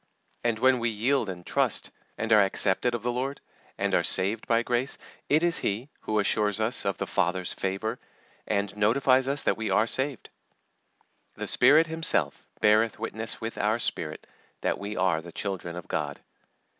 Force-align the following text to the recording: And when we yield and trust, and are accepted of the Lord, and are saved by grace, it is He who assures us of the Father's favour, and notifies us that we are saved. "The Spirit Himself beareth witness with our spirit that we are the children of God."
And 0.43 0.57
when 0.57 0.79
we 0.79 0.89
yield 0.89 1.29
and 1.29 1.45
trust, 1.45 1.91
and 2.17 2.33
are 2.33 2.43
accepted 2.43 2.95
of 2.95 3.03
the 3.03 3.11
Lord, 3.11 3.39
and 3.77 3.93
are 3.93 4.01
saved 4.01 4.47
by 4.47 4.63
grace, 4.63 4.97
it 5.29 5.43
is 5.43 5.59
He 5.59 5.89
who 5.99 6.17
assures 6.17 6.59
us 6.59 6.85
of 6.85 6.97
the 6.97 7.05
Father's 7.05 7.53
favour, 7.53 7.99
and 8.47 8.75
notifies 8.75 9.27
us 9.27 9.43
that 9.43 9.57
we 9.57 9.69
are 9.69 9.85
saved. 9.85 10.31
"The 11.35 11.45
Spirit 11.45 11.85
Himself 11.85 12.47
beareth 12.61 12.97
witness 12.97 13.39
with 13.39 13.59
our 13.59 13.77
spirit 13.77 14.25
that 14.61 14.79
we 14.79 14.97
are 14.97 15.21
the 15.21 15.31
children 15.31 15.75
of 15.75 15.87
God." 15.87 16.19